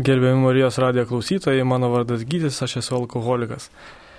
[0.00, 3.66] Gerbėjami Marijos radijo klausytojai, mano vardas Gydis, aš esu alkoholikas.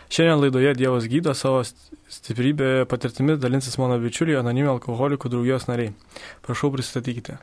[0.05, 5.95] Šiandien laidoje Dievas gydo savo stiprybę patirtimis dalinsis mano bičiuliai anonimė alkoholikų draugijos nariai.
[6.45, 7.39] Prašau pristatykite.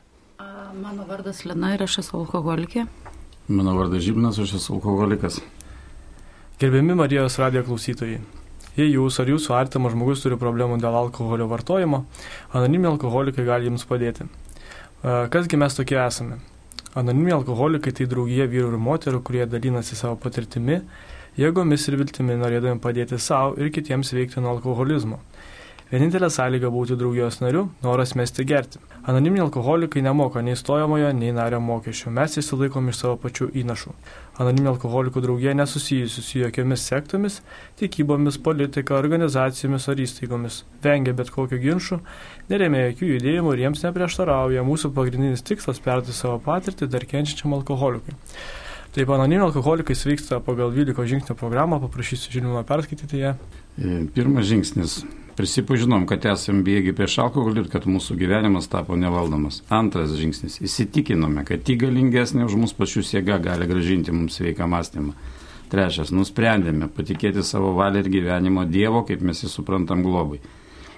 [0.79, 2.85] Mano vardas Lena ir aš esu alkoholikė.
[3.51, 5.41] Mano vardas Žibnas, aš esu alkoholikas.
[6.63, 8.21] Gerbiami Marijos radijo klausytojai.
[8.77, 12.05] Jei jūs ar jūsų artimas žmogus turi problemų dėl alkoholio vartojimo,
[12.55, 14.29] anonimė alkoholikai gali jums padėti.
[15.03, 16.39] Kasgi mes tokie esame?
[16.91, 20.81] Anoniminiai alkoholikai tai draugija vyrų ir moterų, kurie dalinasi savo patirtimi,
[21.39, 25.21] jėgomis ir viltimi norėdami padėti savo ir kitiems veikti nuo alkoholizmo.
[25.91, 28.79] Vienintelė sąlyga būti draugijos nariu- noras mesti gerti.
[29.11, 32.13] Anoniminiai alkoholikai nemoka nei stojamojo, nei nario mokesčių.
[32.15, 33.91] Mes įsilaikom iš savo pačių įnašų.
[34.39, 37.41] Anoniminių alkoholikų draugija nesusijusi su jokiomis sektomis,
[37.75, 40.63] tikybomis, politika, organizacijomis ar įstaigomis.
[40.81, 41.99] Vengia bet kokių ginčių,
[42.47, 44.63] neremia jokių judėjimų ir jiems neprieštarauja.
[44.63, 48.15] Mūsų pagrindinis tikslas- perduoti savo patirtį dar kenčiančiam alkoholikui.
[48.93, 53.35] Taip, anoniminiai alkoholikai sveiksta pagal 12 žingsnių programą, paprašysiu žinoma perskaityti ją.
[53.77, 55.03] E, pirmas žingsnis
[55.35, 59.61] Prisipažinom, kad esame bėgi prieš alkoholį ir kad mūsų gyvenimas tapo nevaldomas.
[59.71, 60.57] Antras žingsnis.
[60.65, 65.15] Įsitikinome, kad tik galingesnė už mus pačius jėga gali gražinti mums sveiką mąstymą.
[65.71, 66.11] Trečias.
[66.11, 70.41] Nusprendėme patikėti savo valią ir gyvenimo Dievo, kaip mes jį suprantam globai.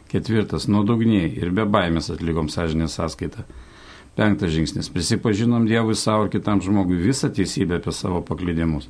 [0.09, 0.65] Ketvirtas.
[0.65, 3.45] Nuodugniai ir be baimės atlikom sąžinės sąskaitą.
[4.17, 4.89] Penktas žingsnis.
[4.93, 8.89] Prisipažinom Dievui savo ir kitam žmogui visą teisybę apie savo paklydimus.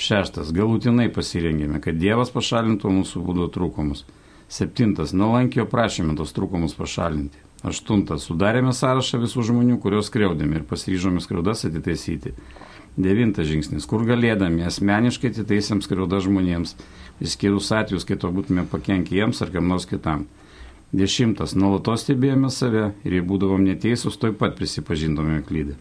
[0.00, 0.54] Šeštas.
[0.56, 4.06] Galutinai pasirengėme, kad Dievas pašalintų mūsų būdo trūkumus.
[4.48, 7.36] Septintas, nuolankio prašėme tos trūkumus pašalinti.
[7.68, 12.32] Aštuntas, sudarėme sąrašą visų žmonių, kuriuos skriaudėme ir pasiryžome skriaudas atitaisyti.
[12.98, 16.76] Devintas žingsnis, kur galėdami asmeniškai atitaisėm skriaudą žmonėms,
[17.22, 20.24] išskyrus atvejus, kai to būtume pakenkę jiems ar kam nors kitam.
[20.96, 25.76] Dešimtas, nuolatos stebėjome save ir jei būdavom neteisūs, toj pat prisipažindome klydę.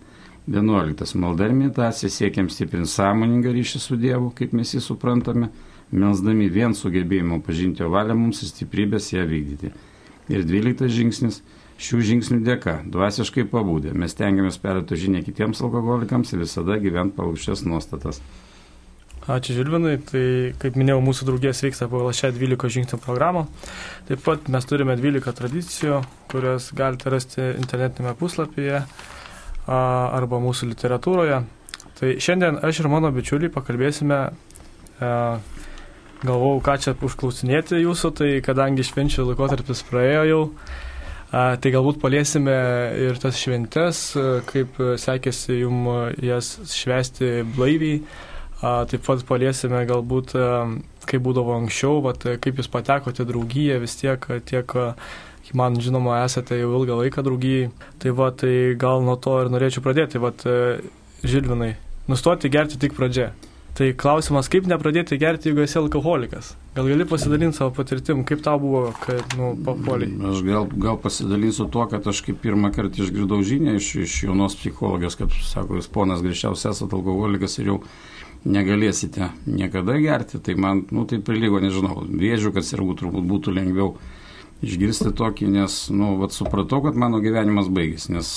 [0.48, 5.54] Vienuoliktas, malda ir meditacija siekiam stiprinti sąmoningą ryšį su Dievu, kaip mes jį suprantame
[5.92, 9.72] melsdami vien sugebėjimo pažinti jo valią mums ir stiprybės ją vykdyti.
[10.34, 11.42] Ir dvyliktas žingsnis-
[11.86, 17.38] šių žingsnių dėka, dvasiškai pabūdė, mes tengiamės perėti žinę kitiems alkoholikams ir visada gyventi pagal
[17.38, 18.20] šias nuostatas.
[19.28, 23.48] Ačiū Žilvinai, tai kaip minėjau, mūsų draugės vyksta pagal šią 12 žingsnių programą.
[24.08, 25.98] Taip pat mes turime 12 tradicijų,
[26.32, 28.86] kurias galite rasti internetinėme puslapyje
[29.68, 31.42] arba mūsų literatūroje.
[32.00, 34.22] Tai šiandien aš ir mano bičiuliai pakalbėsime
[36.24, 40.42] galvojau, ką čia užklausinėti jūsų, tai kadangi švenčių laikotarpis praėjo jau,
[41.32, 42.56] tai galbūt paliesime
[43.08, 44.02] ir tas šventes,
[44.50, 48.02] kaip sekėsi jums jas švesti blaiviai,
[48.62, 50.34] taip pat paliesime galbūt,
[51.08, 54.78] kaip būdavo anksčiau, vat, kaip jūs patekote draugyje vis tiek, tiek
[55.56, 57.70] man žinoma, esate jau ilgą laiką draugijai,
[58.02, 60.34] tai va, tai gal nuo to ir norėčiau pradėti, va,
[61.18, 61.72] Žilvinai,
[62.06, 63.32] nustoti gerti tik pradžia.
[63.78, 66.56] Tai klausimas, kaip nepradėti gerti, jeigu esi alkoholikas?
[66.74, 70.16] Gal gali pasidalinti savo patirtim, kaip tau buvo, kad, nu, papuoliai?
[70.32, 74.58] Aš gal, gal pasidalinsiu tuo, kad aš kaip pirmą kartą išgirdau žinią iš, iš jaunos
[74.58, 77.78] psichologijos, kad, sako, jūs ponas greičiausiai esate alkoholikas ir jau
[78.50, 83.94] negalėsite niekada gerti, tai man, nu, tai prilygo, nežinau, vėžių, kad sergu turbūt būtų lengviau
[84.66, 88.34] išgirsti tokį, nes, nu, vat supratau, kad mano gyvenimas baigėsi, nes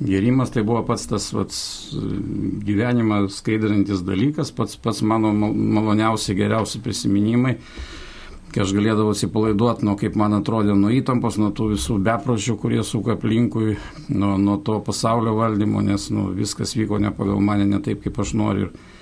[0.00, 1.56] Gerimas tai buvo pats tas pats
[2.64, 7.58] gyvenimą skaidrintis dalykas, pats, pats mano maloniausi, geriausi prisiminimai,
[8.50, 12.80] kai aš galėdavau atsipalaiduoti nuo, kaip man atrodė, nuo įtampos, nuo tų visų bepročių, kurie
[12.86, 13.76] suka aplinkui,
[14.08, 18.24] nuo, nuo to pasaulio valdymo, nes nu, viskas vyko ne pagal mane, ne taip, kaip
[18.24, 18.70] aš noriu.
[18.70, 18.96] Ir,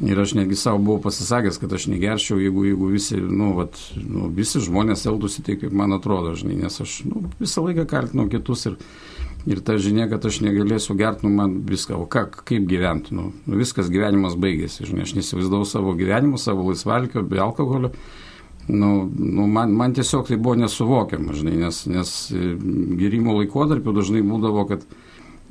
[0.00, 4.26] Ir aš netgi savo buvau pasisakęs, kad aš negerčiau, jeigu, jeigu visi, nu, vat, nu,
[4.34, 8.66] visi žmonės elgtųsi taip, kaip man atrodo, žinai, nes aš nu, visą laiką kaltinau kitus
[8.70, 8.78] ir
[9.46, 13.32] Ir ta žinia, kad aš negalėsiu gerti, nu, man viską, o ką, kaip gyventi, nu,
[13.42, 17.90] nu, viskas gyvenimas baigėsi, žinai, aš nesivaizdavau savo gyvenimo, savo laisvalkio, be alkoholio.
[18.68, 22.52] Nu, nu, man, man tiesiog tai buvo nesuvokiama, žinai, nes, nes e,
[23.00, 24.86] gerimo laikotarpiu dažnai būdavo, kad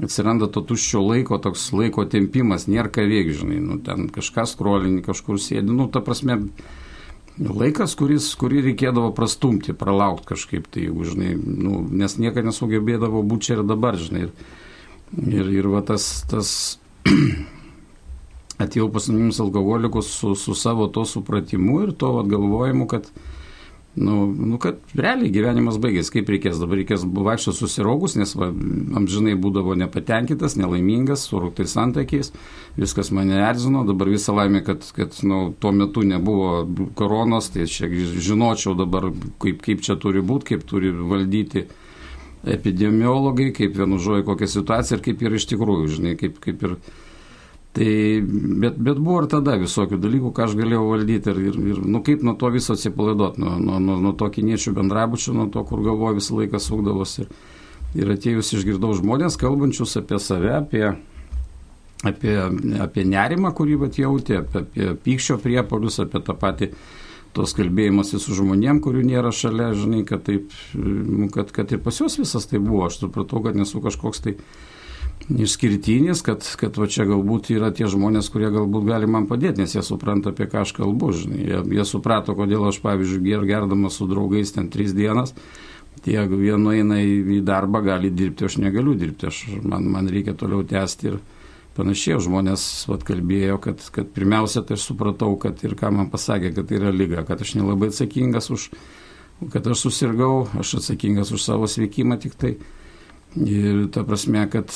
[0.02, 5.04] atsiranda to tuščio laiko, toks laiko tempimas, nėra ką veikti, žinai, nu, ten kažkas skrolini,
[5.04, 6.40] kažkur sėdi, nu, ta prasme,
[7.40, 13.48] Laikas, kuris, kurį reikėdavo prastumti, pralaukti kažkaip, tai jeigu, žinai, nu, nes niekada nesugebėdavo būti
[13.48, 14.28] čia ir dabar, žinai.
[14.28, 14.34] Ir,
[15.40, 16.52] ir, ir va tas, tas
[18.64, 23.08] atėjau pas mums alkoholikus su, su savo to supratimu ir to vat, galvojimu, kad,
[23.96, 28.48] nu, nu, kad realiai gyvenimas baigėsi, kaip reikės, dabar reikės vaikščioti susiraugus, nes va,
[29.02, 32.32] amžinai būdavo nepatenkintas, nelaimingas, surūktais santykiais,
[32.80, 36.64] viskas mane erzino, dabar visą laimę, kad, kad nu, tuo metu nebuvo
[36.96, 39.12] koronos, tai čia žinočiau dabar,
[39.44, 41.68] kaip, kaip čia turi būti, kaip turi valdyti
[42.48, 46.80] epidemiologai, kaip vienu žodžiu kokia situacija ir kaip yra iš tikrųjų, žinai, kaip, kaip ir
[47.72, 47.88] Tai,
[48.60, 52.02] bet, bet buvo ir tada visokių dalykų, ką aš galėjau valdyti ir, ir, ir nu,
[52.04, 55.80] kaip nuo to viso atsipalaiduoti, nuo, nuo, nuo, nuo to kiniečių bendrabučio, nuo to, kur
[55.86, 57.24] galvoju visą laiką sukdavosi.
[57.24, 57.30] Ir,
[58.02, 60.84] ir atėjus išgirdau žmonės, kalbančius apie save, apie,
[62.08, 62.36] apie,
[62.84, 66.74] apie nerimą, kurį vat jautė, apie, apie pykščio priepolius, apie tą patį
[67.36, 71.96] tos kalbėjimas su žmonėm, kurių nėra šalia, žinai, kad, taip, nu, kad, kad ir pas
[72.04, 72.84] juos visas tai buvo.
[72.90, 74.36] Aš supratau, kad nesu kažkoks tai
[75.30, 79.76] išskirtinis, kad, kad va čia galbūt yra tie žmonės, kurie galbūt gali man padėti, nes
[79.76, 81.12] jie supranta, apie ką aš kalbu.
[81.16, 81.42] Žinai.
[81.46, 85.36] Jie, jie suprato, kodėl aš, pavyzdžiui, ger, gerdamas su draugais ten tris dienas,
[86.06, 90.66] tie vienu eina į, darbą, gali dirbti, aš negaliu dirbti, aš, man, man reikia toliau
[90.68, 91.20] tęsti ir
[91.78, 92.20] panašiai.
[92.24, 96.72] Žmonės vat, kalbėjo, kad, kad pirmiausia, tai aš supratau, kad ir ką man pasakė, kad
[96.72, 98.72] tai yra lyga, kad aš nelabai atsakingas už,
[99.54, 102.56] kad aš susirgau, aš atsakingas už savo sveikimą tik tai.
[103.32, 104.74] Ir ta prasme, kad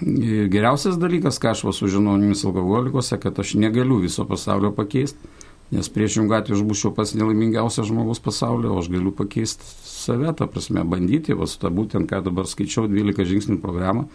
[0.00, 5.32] geriausias dalykas, ką aš va sužinojau jumis alkoholikose, kad aš negaliu viso pasaulio pakeisti,
[5.74, 10.46] nes priešingų atveju aš būčiau pats nelaimingiausias žmogus pasaulio, o aš galiu pakeisti save, ta
[10.46, 14.06] prasme, bandyti, va su tą būtent, ką dabar skaičiau, 12 žingsnių programą,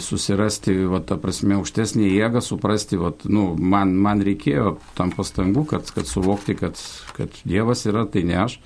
[0.00, 5.90] susirasti, va, ta prasme, aukštesnį jėgą, suprasti, va, nu, man, man reikėjo tam pastangų, kad,
[5.92, 6.80] kad suvokti, kad,
[7.16, 8.60] kad Dievas yra, tai ne aš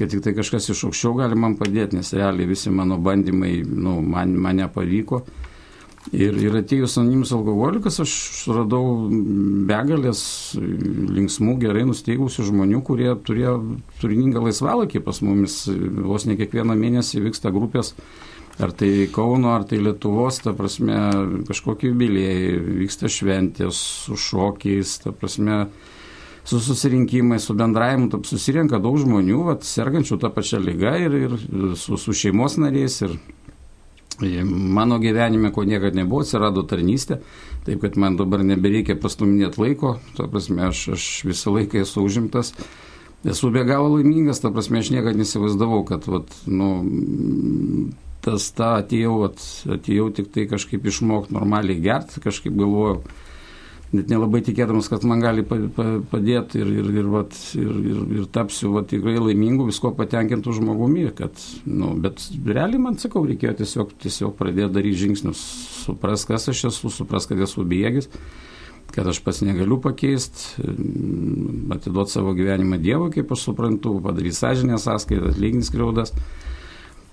[0.00, 3.98] kad tik tai kažkas iš aukščiau gali man padėti, nes realiai visi mano bandymai, nu,
[4.00, 5.20] man, man nepavyko.
[6.16, 8.80] Ir, ir atėjus anonimus alkoholikas, aš suradau
[9.68, 10.22] begalės
[10.56, 13.58] linksmų, gerai nusteigusių žmonių, kurie turėjo
[14.00, 15.60] turiningą laisvalakį pas mumis.
[15.68, 17.92] Vos ne kiekvieną mėnesį vyksta grupės,
[18.56, 20.96] ar tai Kauno, ar tai Lietuvos, ta prasme,
[21.52, 25.66] kažkokie jubiliejai, vyksta šventės su šokiais, ta prasme,
[26.44, 31.36] su susirinkimais, su bendravimu, taip susirenka daug žmonių, vat, sergančių tą pačią lygą ir, ir
[31.78, 33.00] su, su šeimos nariais.
[33.06, 33.18] Ir,
[34.44, 37.22] Mano gyvenime, ko niekada nebuvo, atsirado tarnystė,
[37.64, 42.52] taip kad man dabar nebereikia pastuminėti laiko, ta prasme, aš, aš visą laiką esu užimtas,
[43.24, 46.68] esu be galo laimingas, ta prasme, aš niekada nesivaizdavau, kad, vat, nu,
[48.24, 49.40] tas tą atėjau, vat,
[49.78, 53.00] atėjau tik tai kažkaip išmokti normaliai gerti, kažkaip galvojau,
[53.94, 58.74] net nelabai tikėdamas, kad man gali padėti ir, ir, ir, vat, ir, ir, ir tapsiu
[58.76, 61.08] vat, tikrai laimingu, visko patenkintų žmogumi.
[61.18, 65.42] Kad, nu, bet realiai man sakau, reikėjo tiesiog, tiesiog pradėti daryti žingsnius,
[65.82, 68.06] supras, kas aš esu, supras, kad esu bėgis,
[68.94, 70.68] kad aš pas negaliu pakeisti,
[71.74, 76.14] atiduoti savo gyvenimą Dievui, kaip aš suprantu, padaryti sąžinę sąskaitą, atlyginti skriaudas.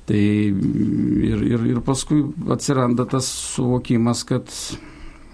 [0.07, 2.21] Tai ir, ir, ir paskui
[2.53, 4.53] atsiranda tas suvokimas, kad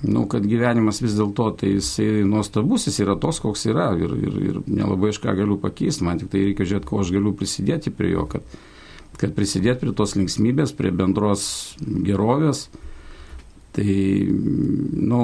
[0.03, 4.37] nu, kad gyvenimas vis dėlto tai jisai nuostabus, jis yra tos, koks yra ir, ir,
[4.49, 7.93] ir nelabai aš ką galiu pakeisti, man tik tai reikia žiūrėti, ko aš galiu prisidėti
[7.95, 8.57] prie jo, kad,
[9.21, 11.45] kad prisidėti prie tos linksmybės, prie bendros
[11.79, 12.67] gerovės.
[13.73, 13.93] Tai,
[15.09, 15.19] nu,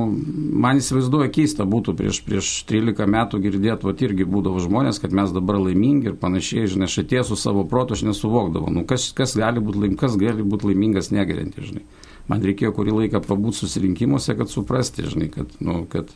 [0.63, 5.35] man įsivaizduoju keista būtų prieš, prieš 13 metų girdėti, va irgi būdavo žmonės, kad mes
[5.35, 9.35] dabar laimingi ir panašiai, žinai, aš atėjęs su savo protu, aš nesuvokdavau, nu, kas, kas
[9.37, 9.99] gali būti laim,
[10.49, 11.85] būt laimingas negerinti, žinai
[12.29, 16.11] man reikėjo kurį laiką pabūti susirinkimuose, kad suprasti, žinai, kad, nu, kad,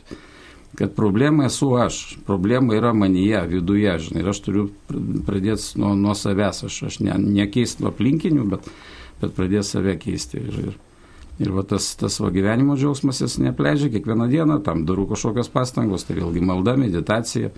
[0.78, 4.66] kad problema esu aš, problema yra manyje, viduje, žinai, ir aš turiu
[5.26, 8.70] pradėti nuo, nuo savęs, aš, aš ne, nekeisti aplinkinių, bet,
[9.22, 10.42] bet pradėti save keisti.
[10.42, 10.80] Ir, ir,
[11.42, 16.06] ir va, tas, tas va, gyvenimo džiaugsmas jis nepleidžia kiekvieną dieną, tam darau kažkokios pastangos,
[16.06, 17.50] tai vėlgi malda, meditacija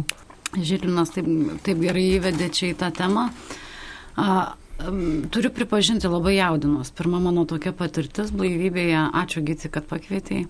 [0.54, 1.26] Žilinas taip,
[1.66, 3.22] taip gerai įvedė čia į tą temą.
[4.20, 4.22] A,
[5.32, 6.92] Turiu pripažinti, labai jaudinos.
[6.92, 9.08] Pirma mano tokia patirtis blaivybėje.
[9.24, 10.44] Ačiū Gyti, kad pakvietėjai.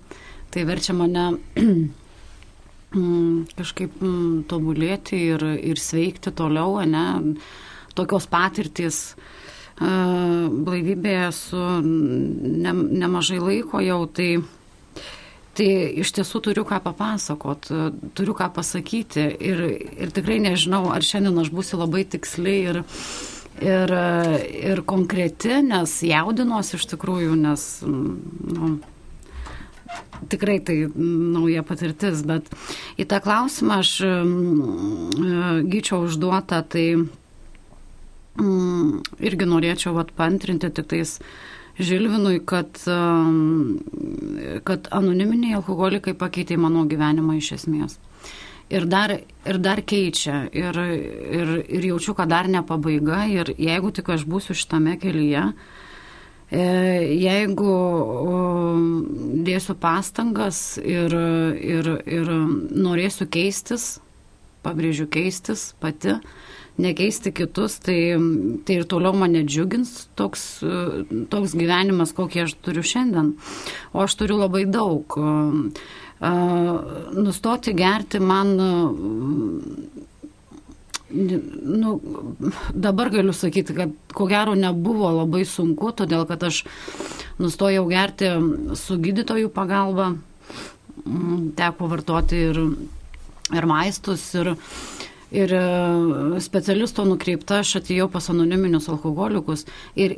[0.56, 1.24] Tai verčia mane
[2.96, 7.02] mm, kažkaip mm, tobulėti ir, ir sveikti toliau, ne?
[7.92, 9.02] Tokios patirtys
[9.76, 14.30] blaivybėje su ne, nemažai laiko jau, tai,
[15.60, 15.68] tai
[16.00, 17.68] iš tiesų turiu ką papasakot,
[18.16, 19.62] turiu ką pasakyti ir,
[20.00, 22.82] ir tikrai nežinau, ar šiandien aš būsiu labai tiksli ir,
[23.60, 23.96] ir,
[24.72, 28.78] ir konkreti, nes jaudinuosi iš tikrųjų, nes nu,
[30.28, 32.48] tikrai tai nauja patirtis, bet
[33.00, 36.86] į tą klausimą aš mm, gyčiau užduotą, tai
[38.40, 41.18] mm, irgi norėčiau vat, pantrinti tik tais
[41.76, 42.72] Žilvinui, kad,
[44.64, 47.98] kad anoniminiai alkoholikai pakeitė mano gyvenimą iš esmės.
[48.72, 49.12] Ir dar,
[49.44, 50.46] ir dar keičia.
[50.56, 53.26] Ir, ir, ir jaučiu, kad dar ne pabaiga.
[53.28, 55.76] Ir jeigu tik aš būsiu šitame kelyje, e,
[56.50, 57.76] jeigu
[59.46, 61.14] dėsiu pastangas ir,
[61.58, 62.30] ir, ir
[62.70, 63.96] norėsiu keistis,
[64.66, 66.18] pabrėžiu keistis pati,
[66.78, 67.98] nekeisti kitus, tai,
[68.66, 70.46] tai ir toliau mane džiugins toks,
[71.32, 73.34] toks gyvenimas, kokį aš turiu šiandien.
[73.94, 75.18] O aš turiu labai daug.
[77.16, 78.54] Nustoti gerti man
[81.10, 82.00] nu,
[82.74, 86.64] dabar galiu sakyti, kad ko gero nebuvo labai sunku, todėl kad aš
[87.38, 88.32] nustojau gerti
[88.78, 90.14] su gydytojų pagalba,
[91.56, 92.58] teko vartoti ir,
[93.54, 94.54] ir maistus, ir,
[95.30, 95.62] ir e,
[96.42, 100.16] specialisto nukreipta aš atėjau pas anoniminius alkoholikus ir,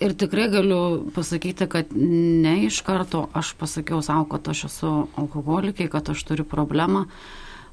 [0.00, 5.90] ir tikrai galiu pasakyti, kad ne iš karto aš pasakiau savo, kad aš esu alkoholikė,
[5.92, 7.06] kad aš turiu problemą.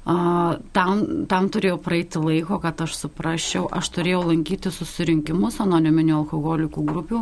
[0.08, 7.18] Tam, tam turėjau praeiti laiko, kad aš suprasčiau, aš turėjau lankyti susirinkimus anoniminių alkoholikų grupių,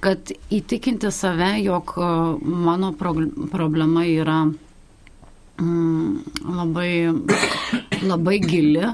[0.00, 1.92] kad įtikinti save, jog
[2.40, 4.38] mano problema yra
[5.60, 6.90] mm, labai,
[8.08, 8.86] labai gili.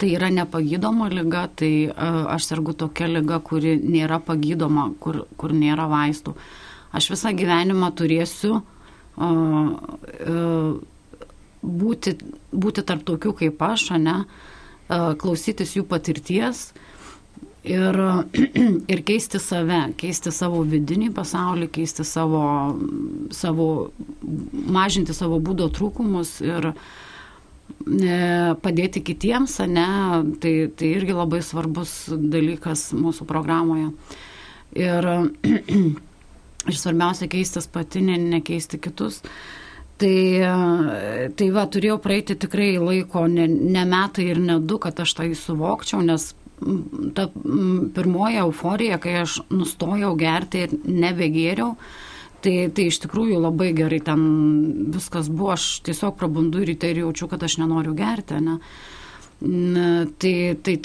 [0.00, 5.84] Tai yra nepagydoma lyga, tai aš sergu tokia lyga, kuri nėra pagydoma, kur, kur nėra
[5.92, 6.32] vaistų.
[6.96, 8.62] Aš visą gyvenimą turėsiu
[11.62, 12.16] būti,
[12.52, 14.22] būti tarp tokių kaip aš, ne,
[14.88, 16.72] klausytis jų patirties,
[17.64, 17.98] ir,
[18.92, 22.42] ir keisti save, keisti savo vidinį pasaulį, keisti savo,
[23.34, 23.68] savo
[24.52, 26.76] mažinti savo būdo trūkumus ir e,
[28.62, 29.88] padėti kitiems, ne,
[30.42, 33.92] tai, tai irgi labai svarbus dalykas mūsų programoje.
[34.78, 35.10] Ir,
[36.70, 39.22] ir svarbiausia keistis pati, ne, nekeisti kitus.
[40.00, 45.12] Tai, tai va, turėjau praeiti tikrai laiko, ne, ne metai ir ne du, kad aš
[45.20, 46.32] tai suvokčiau, nes
[47.14, 47.28] ta
[47.94, 51.74] pirmoji euforija, kai aš nustojau gerti ir nebegėriau,
[52.42, 54.24] tai, tai iš tikrųjų labai gerai ten
[54.94, 58.40] viskas buvo, aš tiesiog prabundu ryte ir jaučiu, kad aš nenoriu gerti.
[58.42, 58.58] Ne?
[59.42, 60.76] Tai, tai,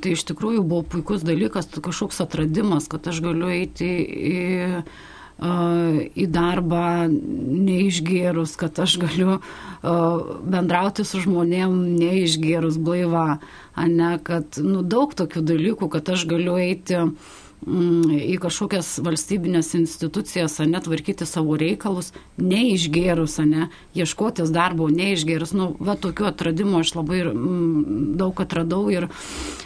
[0.00, 5.18] tai iš tikrųjų buvo puikus dalykas, tai kažkoks atradimas, kad aš galiu eiti į į
[5.40, 9.38] darbą neišgėrus, kad aš galiu
[9.80, 13.40] bendrauti su žmonėm neišgėrus blaiva,
[13.76, 20.58] ne, kad nu, daug tokių dalykų, kad aš galiu eiti mm, į kažkokias valstybinės institucijas,
[20.60, 25.54] ne, tvarkyti savo reikalus, neišgėrus, ne, ieškotis darbo, neišgėrus.
[25.56, 29.08] Nu, va, tokių atradimų aš labai mm, daug atradau ir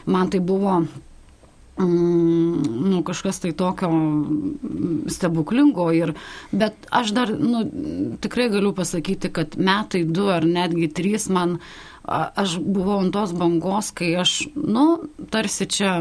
[0.07, 0.85] man tai buvo
[1.78, 3.88] Mm, nu, kažkas tai tokio
[5.11, 5.88] stebuklingo.
[5.93, 6.12] Ir,
[6.52, 7.64] bet aš dar nu,
[8.23, 11.59] tikrai galiu pasakyti, kad metai du ar netgi trys man,
[12.04, 15.00] aš buvau ant tos bangos, kai aš, nu,
[15.35, 15.97] tarsi čia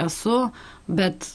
[0.00, 0.38] esu,
[0.88, 1.28] bet,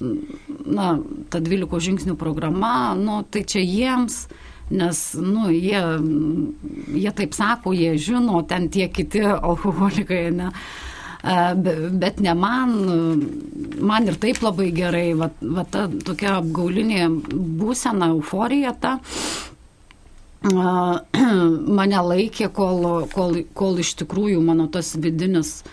[0.66, 0.96] na,
[1.30, 4.26] ta 12 žingsnių programa, nu, tai čia jiems
[4.74, 5.78] nes, nu, jie,
[6.98, 10.50] jie taip sako, jie žino, ten tie kiti alkoholikai, ne
[11.26, 12.74] bet ne man,
[13.82, 17.08] man ir taip labai gerai, va, va ta tokia apgaulinė
[17.58, 19.00] būsena, euforija ta
[21.80, 25.64] mane laikė, kol, kol, kol iš tikrųjų mano tas vidinis,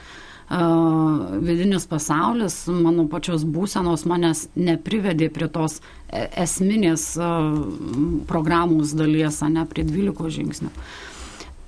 [0.49, 7.53] uh, vidinis pasaulis, mano pačios būsenos manęs neprivedė prie tos e, esminės uh,
[8.31, 10.73] programos dalies, ne prie 12 žingsnių.
[10.73, 11.12] Uh,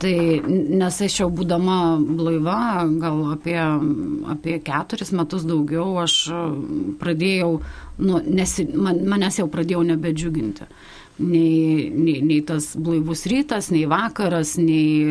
[0.03, 3.57] Tai nes aš jau būdama blaiva, gal apie,
[4.33, 6.17] apie keturis metus daugiau, aš
[7.01, 7.53] pradėjau,
[8.03, 10.67] nu, nesi, man, manęs jau pradėjau nebedžiuginti.
[11.23, 15.07] Nei, nei, nei tas blaivus rytas, nei vakaras, nei,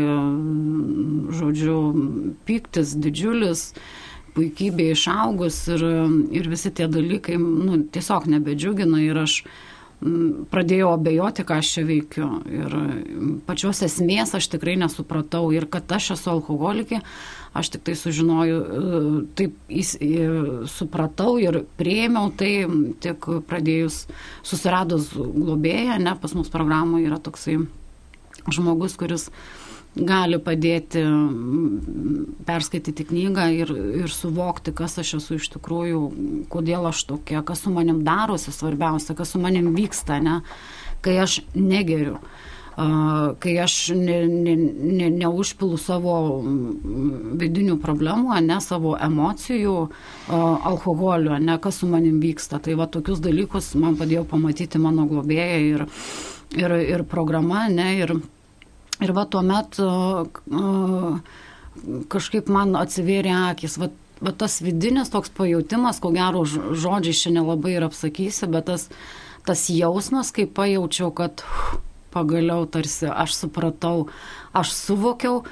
[1.40, 1.78] žodžiu,
[2.44, 3.70] piktis didžiulis,
[4.36, 5.86] puikybė išaugus ir,
[6.36, 9.44] ir visi tie dalykai nu, tiesiog nebedžiugina ir aš
[10.52, 12.28] pradėjau abejoti, ką aš čia veikiu.
[12.52, 12.76] Ir
[13.48, 15.48] pačios esmės aš tikrai nesupratau.
[15.56, 17.00] Ir kad aš esu alkoholikė,
[17.56, 19.04] aš tik tai sužinojau, e,
[19.40, 19.96] taip įs,
[20.74, 22.66] supratau ir prieimiau tai
[23.04, 24.04] tik pradėjus
[24.46, 27.62] susiradus globėją, ne, pas mus programoje yra toksai
[28.52, 29.30] žmogus, kuris
[29.96, 31.04] gali padėti
[32.48, 33.74] perskaityti knygą ir,
[34.04, 36.02] ir suvokti, kas aš esu iš tikrųjų,
[36.54, 40.42] kodėl aš tokia, kas su manim darosi svarbiausia, kas su manim vyksta, ne,
[41.06, 42.18] kai aš negeriu.
[43.40, 46.42] kai aš ne, ne, ne, neužpilu savo
[47.38, 49.76] vidinių problemų, ne savo emocijų
[50.34, 52.58] alkoholiu, ne kas su manim vyksta.
[52.58, 55.86] Tai va tokius dalykus man padėjo pamatyti mano globėja ir,
[56.58, 58.16] ir, ir programa, ne, ir,
[59.04, 59.80] ir va tuomet
[62.12, 63.78] kažkaip man atsivėrė akis.
[63.82, 63.90] Va,
[64.24, 68.88] va tas vidinis toks pajūtimas, ko gero žodžiai šiandien labai ir apsakysi, bet tas,
[69.48, 71.44] tas jausmas, kai pajaučiau, kad
[72.14, 74.08] pagaliau tarsi aš supratau,
[74.54, 75.44] aš suvokiau,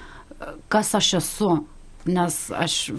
[0.72, 1.54] kas aš esu.
[2.02, 2.90] Nes aš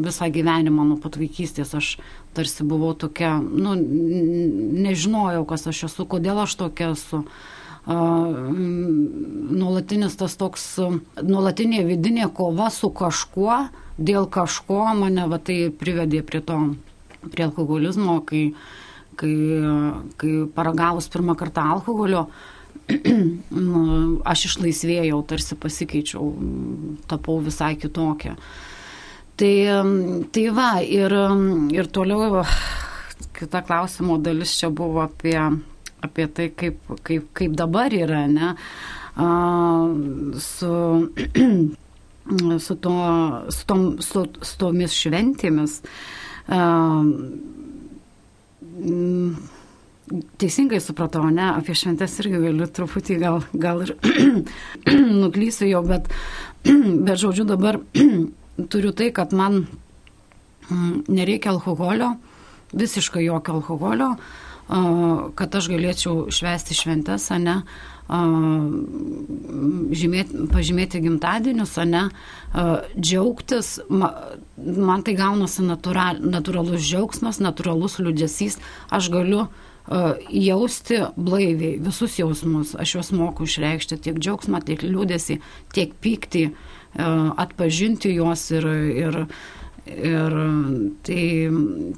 [0.00, 1.90] visą gyvenimą nuo pat vaikystės aš
[2.32, 7.20] tarsi buvau tokia, nu, nežinojau, kas aš esu, kodėl aš tokia esu.
[9.50, 10.64] Nuolatinis tas toks,
[11.26, 13.56] nuolatinė vidinė kova su kažkuo,
[13.98, 16.58] dėl kažko mane va tai privedė prie to,
[17.32, 18.54] prie alkoholizmo, kai,
[19.18, 19.34] kai,
[20.20, 22.28] kai paragavus pirmą kartą alkoholio,
[23.70, 23.80] nu,
[24.26, 26.24] aš išlaisvėjau, tarsi pasikeičiau,
[27.10, 28.36] tapau visai kitokia.
[29.40, 29.54] Tai,
[30.34, 31.14] tai va, ir,
[31.72, 32.44] ir toliau
[33.40, 35.38] kita klausimo dalis čia buvo apie,
[36.06, 38.54] apie tai, kaip, kaip, kaip dabar yra, ne,
[40.40, 40.72] su
[42.58, 45.80] su, to, su, tom, su, su tomis šventėmis.
[50.40, 53.94] Teisingai supratau, ne, apie šventės irgi galiu truputį gal, gal ir
[55.22, 56.10] nuklysiu jau, bet,
[57.06, 57.80] bet žodžiu dabar
[58.70, 59.64] turiu tai, kad man
[61.10, 62.14] nereikia alkoholio,
[62.76, 64.14] visiškai jokio alkoholio,
[64.70, 67.56] kad aš galėčiau švesti šventės, ne,
[70.00, 72.04] žymėti, pažymėti gimtadienius, ne,
[72.94, 78.60] džiaugtis, man tai gaunasi natural, natūralus džiaugsmas, natūralus liūdėsys,
[78.94, 79.48] aš galiu
[80.30, 85.40] jausti blaiviai visus jausmus, aš juos moku išreikšti tiek džiaugsmą, tiek liūdėsi,
[85.74, 86.50] tiek pyktį,
[86.94, 89.18] atpažinti juos ir, ir,
[89.90, 90.36] ir
[91.06, 91.24] tai,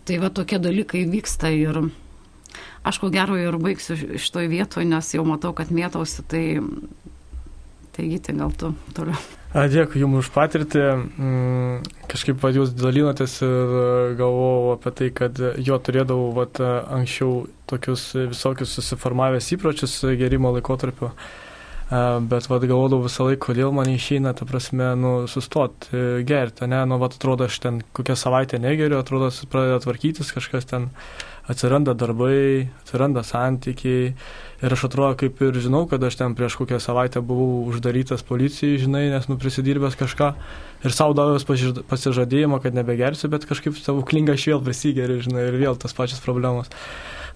[0.09, 1.85] tai va tokie dalykai vyksta ir
[2.83, 6.45] Aš ko gero ir baigsiu šitoj vietoje, nes jau matau, kad mėtausi, tai,
[7.95, 9.19] tai gyti gal tu toliau.
[9.53, 10.83] Dėkui Jums už patirtį.
[11.21, 13.75] Mm, kažkaip vad Jūs dalinotės ir
[14.19, 21.13] galvojau apie tai, kad jo turėdavau vat, anksčiau tokius visokius susiformavęs įpročius gerimo laikotarpio.
[21.93, 26.97] Bet vad galvodavau visą laiką, kodėl man išeina, ta prasme, nu, sustoti gerti, ne, nu,
[26.99, 30.89] vad atrodo, aš ten kokią savaitę negeriu, atrodo, pradeda tvarkytis kažkas ten.
[30.89, 34.13] Uh, atsiranda darbai, atsiranda santykiai.
[34.63, 38.79] Ir aš atrodo, kaip ir žinau, kad aš ten prieš kokią savaitę buvau uždarytas policijai,
[38.79, 40.29] žinai, nes nu prisidirbęs kažką.
[40.87, 41.47] Ir savo davęs
[41.91, 46.71] pasižadėjimą, kad nebegersiu, bet kažkaip stebuklingai aš vėl prisigeriu, žinai, ir vėl tas pačias problemas.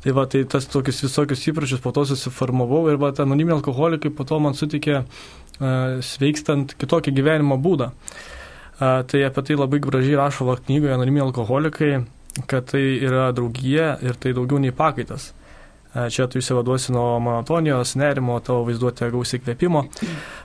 [0.05, 4.27] Tai va, tai tas tokius visokius įpročius po to susiformavau ir va, anoniminiai alkoholikai po
[4.29, 7.91] to man sutikė uh, sveikstant kitokį gyvenimo būdą.
[8.77, 11.91] Uh, tai apie tai labai gražiai rašo knygoje Anoniminiai alkoholikai
[12.47, 15.33] kad tai yra draugija ir tai daugiau nei pakaitas.
[15.95, 19.87] E, čia tu išsivaduosi nuo monotonijos, nerimo, tavo vaizduotė gausi kvėpimo.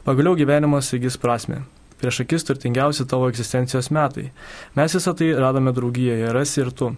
[0.08, 1.64] Pagaliau gyvenimas įgis prasme.
[2.02, 4.32] Prieš akis turtingiausi tavo egzistencijos metai.
[4.80, 6.94] Mes visą tai radome draugijoje, rasi ir tu.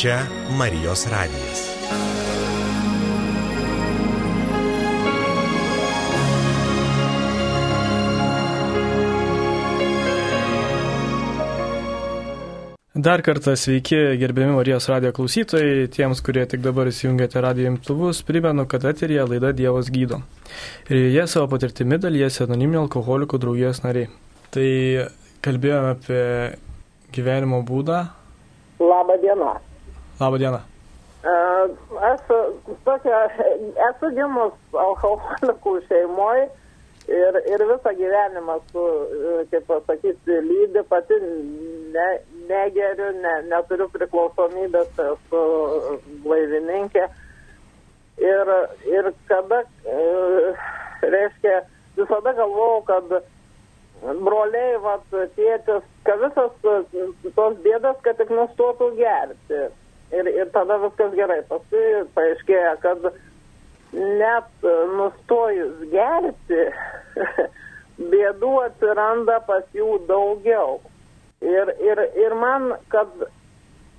[0.00, 0.18] Čia
[0.58, 1.73] Marijos radijas.
[13.04, 18.64] Dar kartą sveiki, gerbiami Marijos radio klausytojai, tiems, kurie tik dabar įsijungėte radio imtuvus, primenu,
[18.70, 20.22] kad eterija laida Dievas gydo.
[20.88, 24.08] Ir jie savo patirtimi dalyjasi anoniminio alkoholikų draugijos nariai.
[24.54, 24.68] Tai
[25.44, 26.22] kalbėjome apie
[27.18, 27.98] gyvenimo būdą.
[28.80, 29.52] Labą dieną.
[30.22, 30.62] Labą dieną.
[32.08, 32.24] Aš
[32.88, 33.20] tokia,
[33.90, 36.48] esu gimus alkoholikų šeimoje
[37.08, 38.84] ir, ir visą gyvenimą su,
[39.50, 41.18] kaip pasakyti, lydi pati
[41.94, 42.08] ne,
[42.48, 45.44] negeriu, ne, neturiu priklausomybės, esu
[46.24, 47.06] blaivininkė.
[48.22, 48.50] Ir,
[48.86, 50.02] ir kada, e,
[51.02, 51.62] reiškia,
[51.96, 53.14] visada galvojau, kad
[54.24, 59.64] broliai, vat, tėtis, kad visas e, tos bėdas, kad tik nustotų gerti.
[60.14, 61.40] Ir, ir tada viskas gerai.
[61.48, 63.08] Paskui paaiškėjo, kad
[63.94, 66.66] net nustojus gerti,
[68.12, 70.80] bėdų atsiranda pas jų daugiau.
[71.44, 73.10] Ir, ir, ir man, kad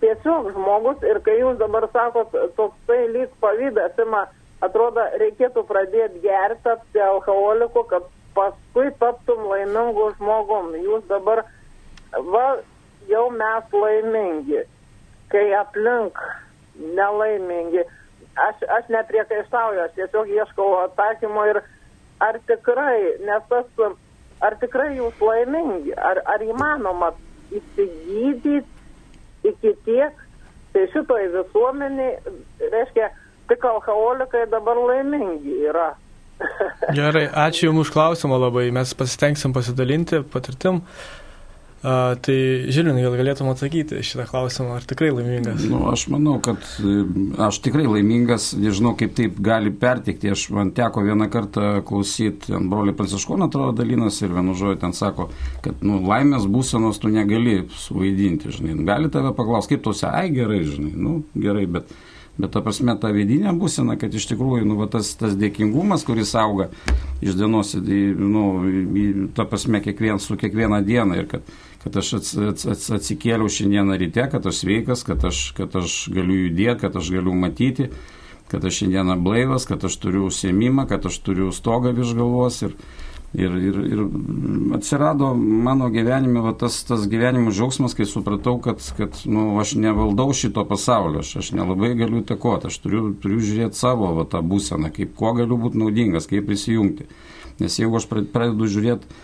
[0.02, 4.26] tiesiog žmogus, ir kai jūs dabar sakot, toksai lyg pavydas, ima,
[4.66, 10.74] atrodo, reikėtų pradėti gerti, tapti alkoholiku, kad paskui taptum laimingu žmogum.
[10.82, 11.46] Jūs dabar,
[12.34, 12.48] va,
[13.10, 14.66] jau mes laimingi,
[15.32, 16.20] kai aplink
[16.76, 17.86] nelaimingi.
[18.36, 21.62] Aš, aš nepriekaištauju, aš tiesiog ieškau atsakymo ir
[22.24, 23.68] ar tikrai, nes tas,
[24.46, 27.12] ar tikrai jūs laimingi, ar, ar įmanoma
[27.56, 28.64] įsigydyti
[29.46, 30.24] iki tiek,
[30.74, 32.18] tai šitoj visuomeniai,
[32.72, 33.12] reiškia,
[33.50, 35.94] tik alkoholikai dabar laimingi yra.
[36.98, 40.82] Gerai, ačiū Jums už klausimą labai, mes pasitengsim pasidalinti patirtim.
[41.86, 42.36] A, tai
[42.74, 45.68] Žilinai, gal galėtum atsakyti šitą klausimą, ar tikrai laimingas?
[45.70, 47.04] Nu, aš manau, kad e,
[47.46, 50.32] aš tikrai laimingas, nežinau, kaip taip gali pertikti.
[50.34, 55.30] Aš man teko vieną kartą klausyti, broliai Pranciškoną atrodo dalinas ir vienu žodžiu ten sako,
[55.62, 58.80] kad nu, laimės būsenos tu negali suvaidinti, žinai.
[58.90, 61.94] Gali tave paklausti, kaip tu esi, ai gerai, žinai, nu gerai, bet
[62.36, 66.34] Bet ta prasme, ta vidinė būsena, kad iš tikrųjų, nu, va, tas, tas dėkingumas, kuris
[66.36, 66.68] auga
[67.24, 68.44] iš dienos, nu,
[69.38, 71.48] ta prasme, kiekvien, su kiekviena diena ir kad,
[71.86, 76.08] kad aš ats, ats, ats, atsikėliau šiandieną ryte, kad aš sveikas, kad aš, kad aš
[76.10, 77.92] galiu judėti, kad aš galiu matyti,
[78.50, 82.74] kad aš šiandieną blaivas, kad aš turiu užsiemimą, kad aš turiu stogą virš galvos ir,
[83.36, 84.02] Ir, ir, ir
[84.78, 90.32] atsirado mano gyvenime va, tas, tas gyvenimo džiaugsmas, kai supratau, kad, kad nu, aš nevaldau
[90.32, 94.94] šito pasaulio, aš, aš nelabai galiu įtakoti, aš turiu, turiu žiūrėti savo va, tą būseną,
[94.96, 97.10] kaip kuo galiu būti naudingas, kaip prisijungti.
[97.60, 99.20] Nes jeigu aš pradedu žiūrėti,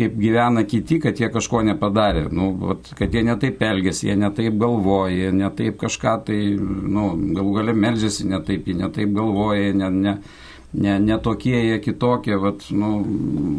[0.00, 4.56] kaip gyvena kiti, kad jie kažko nepadarė, nu, vat, kad jie netaip elgesi, jie netaip
[4.60, 10.16] galvoja, jie netaip kažką tai, nu, galų gale melžiasi netaip, jie netaip galvoja, ne, ne,
[10.72, 12.90] ne, ne tokie, jie kitokie, vat, nu,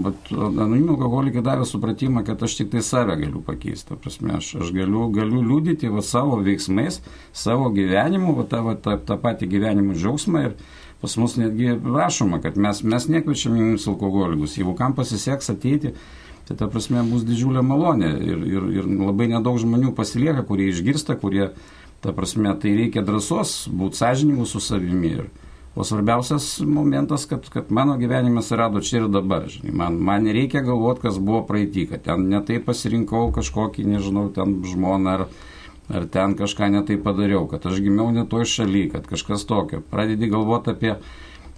[0.05, 3.97] vat, anonimų alkoholikai davė supratimą, kad aš tik tai save galiu pakeisti.
[4.01, 7.01] Prasme, aš, aš galiu, galiu liūdyti va, savo veiksmais,
[7.33, 10.55] savo gyvenimu, va, tą, va, tą, tą patį gyvenimo džiaugsmą ir
[11.01, 14.59] pas mus netgi rašoma, kad mes, mes nekviečiame jums alkoholikus.
[14.59, 15.95] Jeigu kam pasiseks ateiti,
[16.51, 21.15] tai ta prasme bus didžiulė malonė ir, ir, ir labai nedaug žmonių pasilieka, kurie išgirsta,
[21.19, 21.51] kurie,
[22.03, 25.15] ta prasme, tai reikia drąsos būti sąžiningų su savimi.
[25.21, 25.31] Ir,
[25.71, 29.45] O svarbiausias momentas, kad, kad mano gyvenimas rado čia ir dabar.
[29.47, 29.71] Žinai.
[29.71, 35.13] Man, man nereikia galvoti, kas buvo praeitį, kad ten netai pasirinkau kažkokį, nežinau, ten žmoną
[35.13, 35.23] ar,
[35.87, 39.79] ar ten kažką netai padariau, kad aš gimiau ne toj šaly, kad kažkas tokio.
[39.79, 40.97] Pradedi galvoti apie,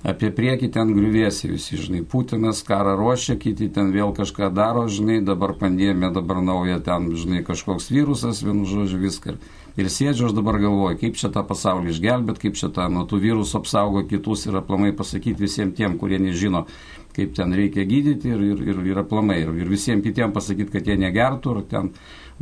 [0.04, 5.22] apie priekį, ten griuvėsi visi, žinai, Putinas karą ruošia, kiti ten vėl kažką daro, žinai,
[5.24, 9.38] dabar pandėmė, dabar nauja ten, žinai, kažkoks virusas, vienu žodžiu viską.
[9.80, 13.18] Ir sėdžiu aš dabar galvoju, kaip čia tą pasaulį išgelbėt, kaip čia tą nuo tų
[13.24, 16.68] virusų apsaugo kitus ir aplamai pasakyti visiems tiem, kurie nežino,
[17.16, 19.40] kaip ten reikia gydyti ir, ir, ir, ir aplamai.
[19.42, 21.90] Ir, ir visiems kitiems pasakyti, kad jie negertų ir ten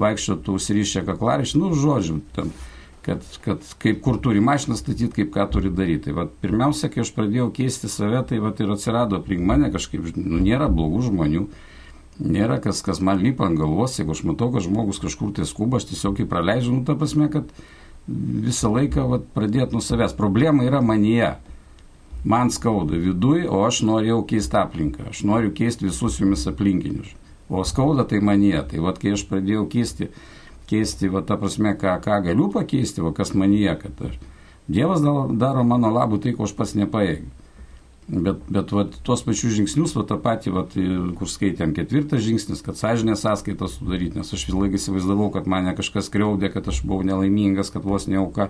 [0.02, 2.52] vaikščiotų užsirišę kaklarišį, nu, žodžiu, ten,
[3.06, 6.10] kad, kad kaip kur turi mašiną statyti, kaip ką turi daryti.
[6.10, 10.14] Tai vat, pirmiausia, kai aš pradėjau keisti save, tai vat, ir atsirado aplink mane kažkaip,
[10.20, 11.46] nu, nėra blogų žmonių
[12.22, 15.80] nėra kas, kas man lypa ant galvos, jeigu aš matau, kad žmogus kažkur tai skuba,
[15.80, 17.50] aš tiesiog jį praleidžiu, nu ta prasme, kad
[18.08, 20.16] visą laiką vat, pradėti nuo savęs.
[20.18, 21.36] Problema yra manyje.
[22.28, 27.16] Man skauda viduj, o aš norėjau keisti aplinką, aš noriu keisti visus jumis aplinkinius.
[27.50, 28.62] O skauda tai manyje.
[28.70, 30.12] Tai vad, kai aš pradėjau keisti,
[30.72, 34.20] keisti, va, ta prasme, ką, ką galiu pakeisti, va, kas manyje, kad aš,
[34.72, 37.30] Dievas daro mano labų tai, ko aš pats nepaėgiu.
[38.12, 40.74] Bet, bet vat, tuos pačius žingsnius, vat, tą patį, vat,
[41.16, 45.72] kur skaitėm, ketvirtas žingsnis, kad sąžinė sąskaitą sudaryti, nes aš vis laiką įsivaizdavau, kad mane
[45.78, 48.50] kažkas kreudė, kad aš buvau nelaimingas, kad vos neauka.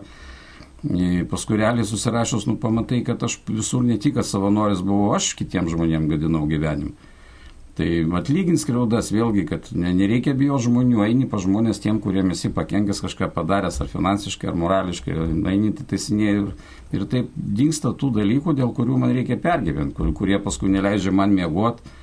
[1.29, 6.09] Paskui realiai susirašus, nu pamatai, kad aš visur ne tik, savanoris buvau, aš kitiems žmonėms
[6.09, 7.10] gadinau gyvenimą.
[7.79, 7.87] Tai
[8.19, 13.29] atlygins skriaudas vėlgi, kad nereikia bijo žmonių, eini pa žmonės tiem, kuriem esi pakenkęs kažką
[13.31, 15.15] padaręs, ar finansiškai, ar morališkai,
[15.53, 16.49] eini tai teisinėjai ir,
[16.97, 17.31] ir taip
[17.61, 21.95] dinksta tų dalykų, dėl kurių man reikia pergyventi, kur, kurie paskui neleidžia man miegoti.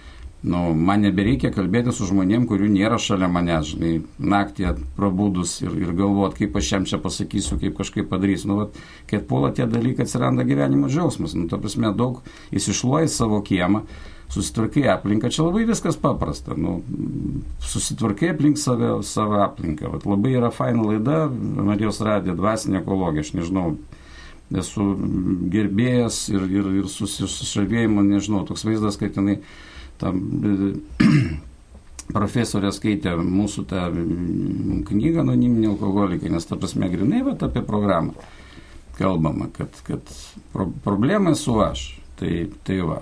[0.46, 5.90] Nu, man nebereikia kalbėti su žmonėm, kurių nėra šalia manęs, žinai, naktį prabūdus ir, ir
[5.98, 8.52] galvot, kaip aš jam čia pasakysiu, kaip kažkaip padarysiu.
[8.52, 8.78] Nu, vat,
[9.10, 11.34] kai atpuola tie dalykai, atsiranda gyvenimo džiaugsmas.
[11.34, 12.22] Nu, ta prasme, daug
[12.54, 13.82] įsišluoji savo kiemą
[14.28, 16.54] susitvarkai aplinką, čia labai viskas paprasta.
[16.54, 16.78] Nu,
[17.64, 19.90] susitvarkai aplink save, savo aplinką.
[19.94, 23.72] Vat labai yra faina laida, Marijos radė dvasinė ekologija, aš nežinau,
[24.54, 24.92] esu
[25.52, 29.40] gerbėjas ir, ir, ir susižavėjimo, nežinau, toks vaizdas, kad jinai
[30.00, 30.20] tam
[32.16, 33.86] profesorė skaitė mūsų tą
[34.88, 38.14] knygą anoniminį alkoholikai, nes ta prasme grinai va apie programą
[38.98, 40.00] kalbama, kad, kad
[40.52, 41.92] pro, problema esu aš.
[42.18, 42.32] Tai,
[42.66, 42.96] tai va,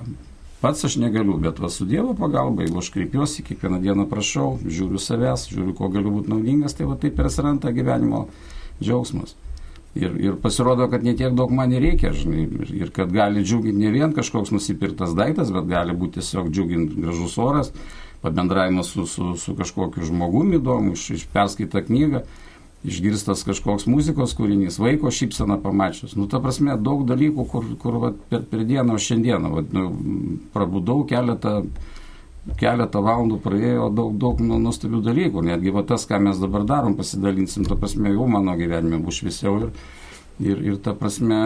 [0.61, 4.99] Pats aš negaliu, bet va su Dievo pagalba, jeigu aš kreipiuosi, kiekvieną dieną prašau, žiūriu
[4.99, 8.25] savęs, žiūriu, ko galiu būti naudingas, tai va taip ir atsiranda gyvenimo
[8.81, 9.37] džiaugsmas.
[9.97, 14.13] Ir, ir pasirodo, kad netiek daug man reikia, žinai, ir kad gali džiuginti ne vien
[14.17, 17.71] kažkoks nusipirktas daiktas, bet gali būti tiesiog džiuginti gražus oras,
[18.21, 22.27] pabendravimas su, su, su kažkokiu žmogumi įdomu, iš, iš perskaitą knygą.
[22.87, 26.15] išgirstas kažkoks muzikos kūrinys, vaiko šypsena pamačius.
[26.15, 29.89] Nu, ta prasme, daug dalykų, kur, kur vat, per, per dieną, o šiandieną, vat, nu,
[30.55, 31.65] prabudau keletą,
[32.55, 35.43] keletą valandų praėjo daug, daug nu, nuostabių dalykų.
[35.49, 39.59] Netgi va, tas, ką mes dabar darom, pasidalinsim, ta prasme, jau mano gyvenime bus šviesiau
[39.65, 39.71] ir,
[40.41, 41.41] ir, ir ta prasme,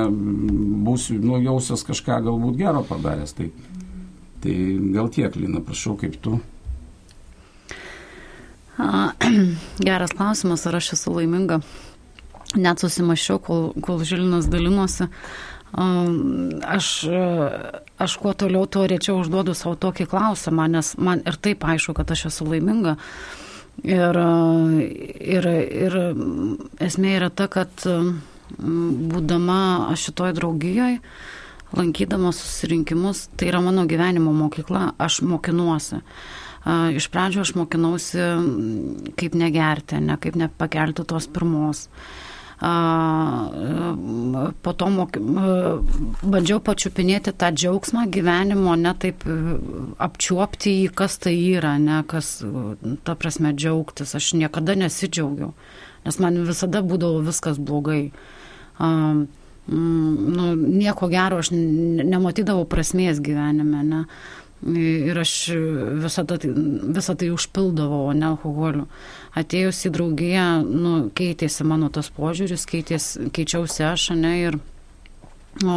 [0.86, 3.36] būsiu, nu, jausias kažką galbūt gero padaręs.
[3.38, 3.50] Tai,
[4.44, 4.56] tai
[4.94, 6.40] gal tiek, Lina, prašau, kaip tu.
[9.86, 11.60] Geras klausimas, ar aš esu laiminga.
[12.58, 15.06] Net susimašiau, kol, kol Žilinas dalinosi.
[15.70, 16.86] Aš,
[17.98, 22.10] aš kuo toliau, tuo rečiau užduodu savo tokį klausimą, nes man ir taip aišku, kad
[22.10, 22.96] aš esu laiminga.
[23.86, 24.18] Ir,
[25.22, 25.46] ir,
[25.86, 25.94] ir
[26.82, 27.70] esmė yra ta, kad
[28.58, 30.98] būdama šitoj draugijoje,
[31.78, 36.02] lankydama susirinkimus, tai yra mano gyvenimo mokykla, aš mokinuosi.
[36.98, 38.18] Iš pradžio aš mokinausi,
[39.16, 41.86] kaip negerti, ne kaip nepakelti tos pirmos.
[44.62, 45.16] Po to mok...
[46.20, 49.24] bandžiau pačiupinėti tą džiaugsmą gyvenimo, ne taip
[49.96, 52.44] apčiuopti jį, kas tai yra, ne kas,
[53.06, 54.12] ta prasme, džiaugtis.
[54.18, 55.54] Aš niekada nesidžiaugiau,
[56.04, 58.10] nes man visada būdavo viskas blogai.
[58.80, 59.26] Um,
[59.70, 63.82] nu, nieko gero aš nematydavau prasmės gyvenime.
[63.88, 64.04] Ne.
[64.04, 65.32] Uh, Ir aš
[66.02, 68.84] visą tai, visą tai užpildavau, ne alkoholiu.
[69.38, 74.58] Atėjus į draugiją, nu, keitėsi mano tas požiūris, keitės, keičiausi aš, ne, ir,
[75.62, 75.76] o,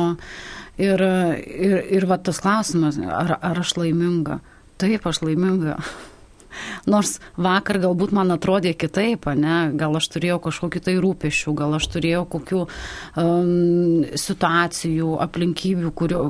[0.81, 1.03] ir,
[1.43, 4.39] ir, ir va tas klausimas, ar, ar aš laiminga.
[4.81, 5.77] Taip, aš laiminga.
[6.93, 9.57] Nors vakar galbūt man atrodė kitaip, ne?
[9.77, 16.21] gal aš turėjau kažkokiu tai rūpešių, gal aš turėjau kokių um, situacijų, aplinkybių, kurio,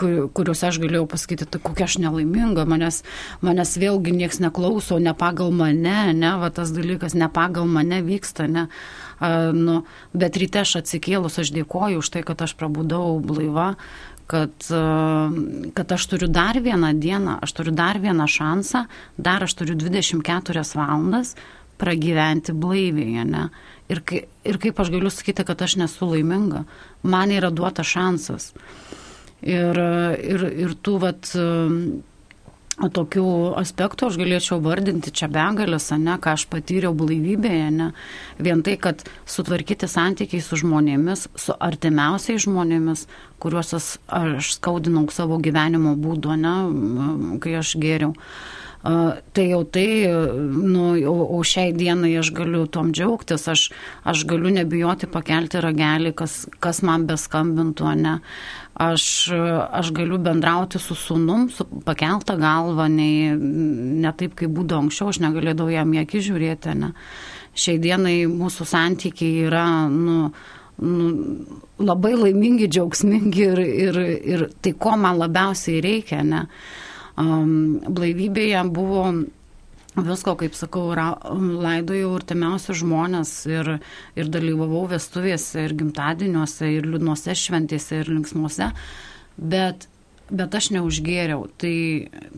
[0.00, 3.02] kur, kuriuose aš galėjau pasakyti, tai kokia aš nelaiminga, manęs,
[3.44, 8.48] manęs vėlgi niekas neklauso, ne pagal mane, ne, va tas dalykas ne pagal mane vyksta,
[8.50, 8.68] ne.
[9.20, 9.82] A, nu,
[10.16, 13.74] bet ryte aš atsikėlus, aš dėkoju už tai, kad aš prabudau blaiva,
[14.30, 14.54] kad,
[15.74, 18.84] kad aš turiu dar vieną dieną, aš turiu dar vieną šansą,
[19.18, 21.34] dar aš turiu 24 valandas
[21.80, 23.48] pragyventi blaiviai, ne.
[23.90, 24.04] Ir,
[24.46, 26.62] ir kaip aš galiu sakyti, kad aš nesu laiminga,
[27.02, 28.52] man yra duotas šansas.
[29.40, 29.78] Ir,
[30.20, 31.30] ir, ir tų vat,
[32.88, 33.24] tokių
[33.60, 37.90] aspektų aš galėčiau vardinti čia begalės, ne, ką aš patyriau blaivybėje, ne.
[38.40, 43.06] Vien tai, kad sutvarkyti santykiai su žmonėmis, su artimiausiais žmonėmis,
[43.42, 46.56] kuriuos aš skaudinau savo gyvenimo būdu, ne,
[47.42, 48.14] kai aš geriau.
[48.80, 53.66] Tai jau tai, nu, o, o šiai dienai aš galiu tom džiaugtis, aš,
[54.08, 58.14] aš galiu nebijoti pakelti ragelį, kas, kas man beskambintų, ne
[58.80, 59.04] aš,
[59.70, 65.20] aš galiu bendrauti su sunum, su pakeltą galvą, nei, ne taip, kaip būdavo anksčiau, aš
[65.26, 66.76] negalėdavau jam į akį žiūrėti.
[66.80, 66.92] Ne.
[67.52, 70.30] Šiai dienai mūsų santykiai yra nu,
[70.80, 71.10] nu,
[71.82, 74.00] labai laimingi, džiaugsmingi ir, ir,
[74.34, 76.22] ir tai, ko man labiausiai reikia.
[76.24, 76.46] Ne.
[77.18, 79.08] Um, blaivybėje buvo
[79.98, 83.72] visko, kaip sakau, ra, laidojau artimiausius žmonės ir,
[84.18, 88.70] ir dalyvavau vestuvėse ir gimtadieniuose ir liūdnuose šventėse ir linksmuose,
[89.36, 89.88] bet,
[90.30, 91.48] bet aš neužgėriau.
[91.60, 91.76] Tai,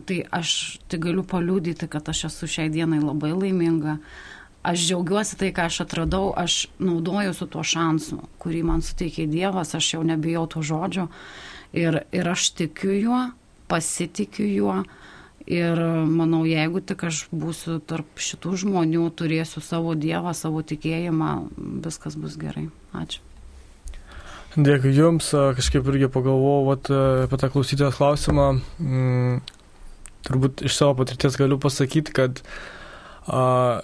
[0.09, 3.99] tai aš tai galiu paliūdyti, kad aš esu šiai dienai labai laiminga.
[4.63, 9.75] Aš džiaugiuosi tai, ką aš atradau, aš naudoju su tuo šansu, kurį man suteikė Dievas,
[9.75, 11.09] aš jau nebijau to žodžio
[11.75, 13.23] ir, ir aš tikiu juo,
[13.71, 14.77] pasitikiu juo
[15.43, 15.75] Ir
[16.07, 21.31] manau, jeigu tik aš būsiu tarp šitų žmonių, turėsiu savo Dievą, savo tikėjimą,
[21.83, 22.69] viskas bus gerai.
[22.95, 23.19] Ačiū.
[24.55, 26.91] Dėkui Jums, kažkaip irgi pagalvojau vat,
[27.25, 28.47] apie tą klausytojos klausimą.
[28.79, 29.41] Mm,
[30.29, 32.39] turbūt iš savo patirties galiu pasakyti, kad
[33.27, 33.81] a,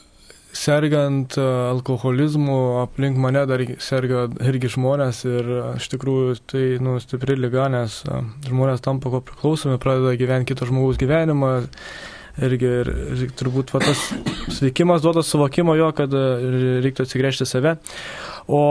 [0.59, 1.41] sergant e,
[1.71, 7.69] alkoholizmu aplink mane dar serga irgi žmonės ir e, iš tikrųjų tai nu, stipri lyga,
[7.71, 8.19] nes e,
[8.49, 11.53] žmonės tampa ko priklausomi, pradeda gyventi kito žmogaus gyvenimą.
[12.39, 13.99] Irgi ir, ir turbūt va, tas
[14.55, 17.73] sveikimas duoda suvokimo jo, kad reiktų atsigręžti save.
[18.47, 18.61] O,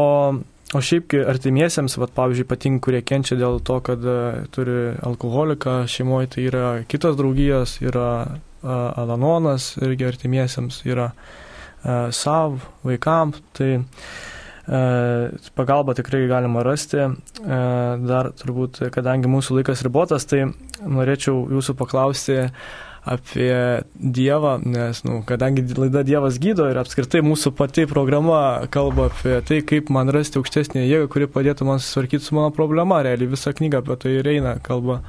[0.73, 4.07] o šiaip artimiesiems, va, pavyzdžiui, ypatingai, kurie kenčia dėl to, kad
[4.55, 8.09] turi alkoholiką šeimoje, tai yra kitos draugijos, yra
[8.65, 11.37] alanonas irgi artimiesiems, yra uh,
[11.85, 14.81] savo vaikams, tai e,
[15.55, 16.99] pagalbą tikrai galima rasti.
[16.99, 17.63] E,
[18.09, 20.47] dar turbūt, kadangi mūsų laikas ribotas, tai
[20.83, 22.43] norėčiau jūsų paklausti
[23.09, 23.55] apie
[23.95, 29.63] Dievą, nes, nu, kadangi laida Dievas gydo ir apskritai mūsų pati programa kalba apie tai,
[29.65, 33.81] kaip man rasti aukštesnį jėgą, kuri padėtų man susitvarkyti su mano problema, realiai visa knyga
[33.81, 35.01] apie tai ir eina kalba.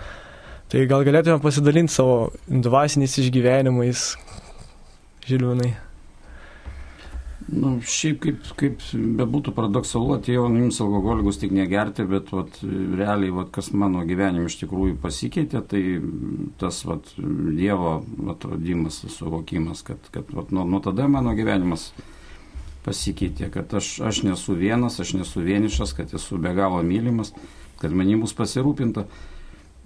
[0.69, 4.07] Tai gal galėtume pasidalinti savo dvasiniais išgyvenimais,
[5.29, 5.88] Žilvinai.
[7.49, 13.49] Nu, šiaip kaip, kaip bebūtų paradoksalu, atėjau anonims alkoholikus tik negerti, bet vat, realiai, vat,
[13.55, 15.81] kas mano gyvenime iš tikrųjų pasikeitė, tai
[16.61, 17.95] tas vat, Dievo
[18.33, 21.89] atradimas, suvokimas, kad, kad vat, nuo, nuo tada mano gyvenimas
[22.85, 27.33] pasikeitė, kad aš, aš nesu vienas, aš nesu vienišas, kad esu be galo mylimas,
[27.81, 29.07] kad manim bus pasirūpinta.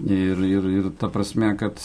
[0.03, 1.79] Ir, ir, ir ta prasme, kad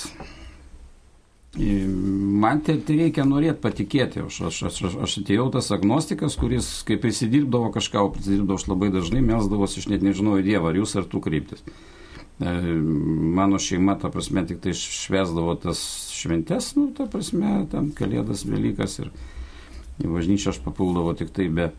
[1.56, 4.20] Man tai, tai reikia norėti patikėti.
[4.26, 8.90] Aš, aš, aš, aš, atėjau tas agnostikas, kuris, kai prisidirbdavo kažką, o prisidirbdavo aš labai
[8.92, 11.64] dažnai, melsdavosi, aš net nežinau, Dievą, ar jūs ar tu kryptis.
[12.38, 12.52] E,
[13.40, 15.80] mano šeima, ta prasme, tik tai švesdavo tas
[16.14, 19.11] šventes, nu, ta prasme, ten Kalėdas, Velykas ir
[20.04, 21.72] į bažnyčią aš papuldavo tik tai be,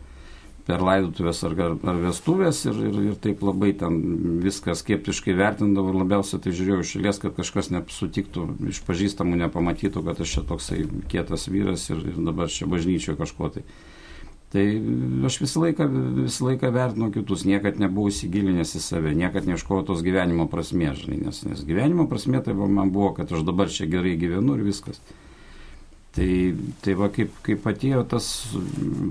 [0.66, 4.00] per laidotuvės ar, ar, vestuvės ir, ir, ir taip labai ten
[4.44, 10.02] viską skeptiškai vertindavau ir labiausiai tai žiūrėjau iš šalies, kad kažkas nesutiktų, iš pažįstamų nepamatytų,
[10.08, 13.64] kad aš čia toksai kietas vyras ir, ir dabar čia bažnyčioje kažko tai.
[14.50, 14.64] Tai
[15.28, 15.86] aš visą laiką,
[16.24, 21.20] visą laiką vertinu kitus, niekad nebuvau įsigilinęs į save, niekad neieškojau tos gyvenimo prasmės, žinai,
[21.28, 24.98] nes, nes gyvenimo prasmė tai man buvo, kad aš dabar čia gerai gyvenu ir viskas.
[26.10, 28.24] Tai, tai va kaip, kaip atėjo tas,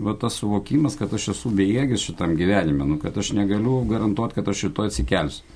[0.03, 4.51] va, tas suvokimas, kad aš esu bejėgis šitam gyvenime, nu, kad aš negaliu garantuoti, kad
[4.51, 5.55] aš šito atsikelsiu.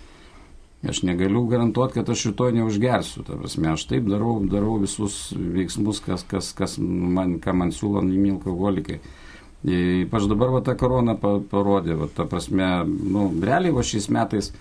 [0.88, 3.26] Aš negaliu garantuoti, kad aš šito neužgersiu.
[3.28, 8.04] Ta prasme, aš taip darau, darau visus veiksmus, kas, kas, kas man, ką man siūlo
[8.04, 9.00] namie alkoholikai.
[9.64, 14.52] Ypač dabar va, ta korona parodė, va, ta prasme, nu, realiai va šiais metais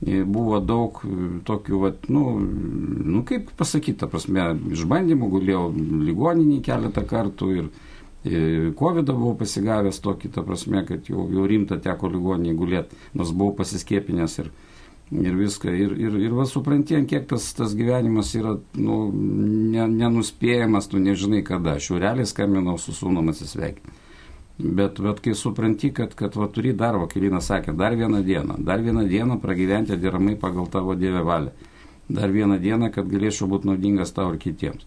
[0.00, 5.64] buvo daug e, tokių, vat, nu, nu kaip pasakyti, prasme, išbandymų, gulėjau
[6.08, 7.70] ligoninį keletą kartų ir
[8.20, 13.54] COVID buvau pasigavęs tokį, ta prasme, kad jau, jau rimta teko ligoninį gulėti, nors buvau
[13.56, 14.50] pasiskiepinęs ir,
[15.16, 15.72] ir viską.
[15.72, 21.40] Ir, ir, ir va suprantien, kiek tas, tas gyvenimas yra nu, ne, nenuspėjamas, tu nežinai
[21.48, 21.78] kada.
[21.80, 23.96] Aš jau realiai skambinau su sūnum atsisveikinti.
[24.60, 28.82] Bet, bet kai supranti, kad, kad va, turi dar, vakilinas sakė, dar vieną dieną, dar
[28.84, 31.52] vieną dieną pragyventi deramai pagal tavo Dievę valią.
[32.10, 34.84] Dar vieną dieną, kad galėčiau būti naudingas tau ir kitiems.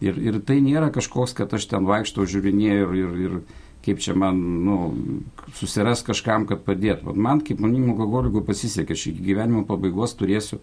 [0.00, 3.34] Ir, ir tai nėra kažkoks, kad aš ten vaikštau, žiūrinėjau ir, ir, ir
[3.84, 4.76] kaip čia man, nu,
[5.56, 7.16] susiras kažkam, kad padėtų.
[7.16, 10.60] Man, kaip manim alkoholikui pasisekė, aš iki gyvenimo pabaigos turėsiu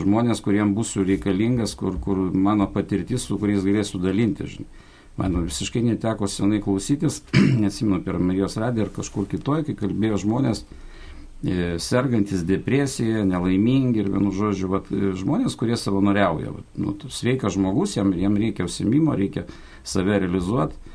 [0.00, 4.48] žmonės, kuriems būsiu reikalingas, kur, kur mano patirtis, su kuriais galėsiu dalinti.
[4.56, 4.82] Žinai.
[5.16, 7.20] Man visiškai neteko senai klausytis,
[7.62, 14.10] nesimenu per Marijos radiją ar kažkur kitoj, kai kalbėjo žmonės, e, sergantis depresija, nelaimingi ir
[14.10, 16.56] vienu žodžiu, vat, e, žmonės, kurie savanoriauja.
[16.56, 19.46] Vat, nu, sveikas žmogus, jam, jam reikia užsimimo, reikia
[19.86, 20.94] save realizuoti,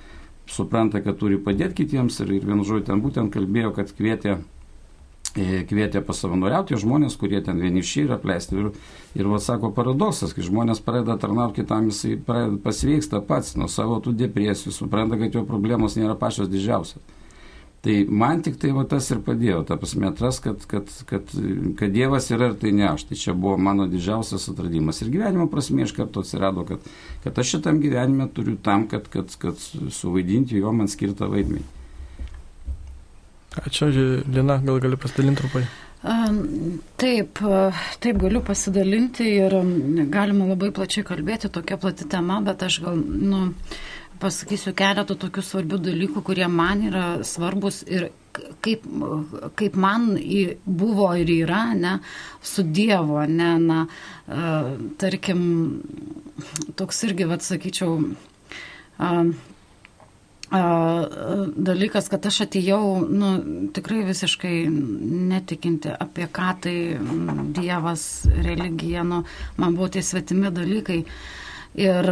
[0.50, 4.42] supranta, kad turi padėti kitiems ir, ir vienu žodžiu ten būtent kalbėjo, kad kvietė
[5.70, 8.58] kvietė pasavanoriauti žmonės, kurie ten vieniši ir apleisti.
[8.60, 8.72] Ir,
[9.20, 14.00] ir va sako paradoksas, kai žmonės pradeda tarnauti kitam, jisai pradeda pasveiksta pats nuo savo
[14.04, 17.02] tų depresijų, supranta, kad jo problemos nėra pačios didžiausios.
[17.80, 21.32] Tai man tik tai va tas ir padėjo, ta prasme, atras, kad, kad, kad,
[21.80, 23.06] kad Dievas yra ir tai ne aš.
[23.08, 25.00] Tai čia buvo mano didžiausias atradimas.
[25.00, 26.84] Ir gyvenimo prasme iš karto atsirado, kad,
[27.24, 29.64] kad aš šitam gyvenime turiu tam, kad, kad, kad
[29.96, 31.79] suvaidinti jo man skirtą vaidmenį.
[33.58, 33.90] Ačiū,
[34.30, 35.64] Lina, gal gali pasidalinti trumpai?
[36.00, 37.40] Taip,
[38.00, 39.56] taip galiu pasidalinti ir
[40.14, 43.50] galima labai plačiai kalbėti, tokia plati tema, bet aš gal, nu,
[44.22, 48.12] pasakysiu keletą tokių svarbių dalykų, kurie man yra svarbus ir
[48.64, 48.86] kaip,
[49.60, 50.14] kaip man
[50.64, 51.98] buvo ir yra, ne,
[52.42, 53.80] su Dievu, ne, na,
[55.02, 55.42] tarkim,
[56.80, 57.98] toks irgi, vad sakyčiau,
[60.50, 63.30] dalykas, kad aš atėjau, nu,
[63.76, 66.76] tikrai visiškai netikinti apie ką tai
[67.54, 69.24] Dievas, religija, nu,
[69.62, 71.04] man buvo tie svetimi dalykai.
[71.80, 72.10] Ir,